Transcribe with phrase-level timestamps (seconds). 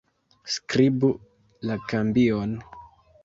[0.53, 1.09] Skribu
[1.71, 2.57] la kambion.